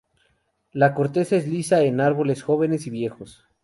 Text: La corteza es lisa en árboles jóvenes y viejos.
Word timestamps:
La 0.71 0.95
corteza 0.95 1.35
es 1.35 1.47
lisa 1.47 1.81
en 1.83 2.01
árboles 2.01 2.41
jóvenes 2.41 2.87
y 2.87 2.89
viejos. 2.89 3.45